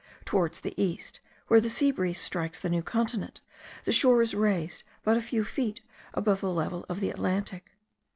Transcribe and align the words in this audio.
Towards 0.25 0.61
the 0.61 0.73
east, 0.83 1.19
where 1.45 1.61
the 1.61 1.69
sea 1.69 1.91
breeze 1.91 2.19
strikes 2.19 2.59
the 2.59 2.71
New 2.71 2.81
Continent, 2.81 3.41
the 3.85 3.91
shore 3.91 4.23
is 4.23 4.33
raised 4.33 4.83
but 5.03 5.15
a 5.15 5.21
few 5.21 5.43
feet 5.45 5.81
above 6.15 6.41
the 6.41 6.51
level 6.51 6.87
of 6.89 7.01
the 7.01 7.11
Atlantic. 7.11 7.73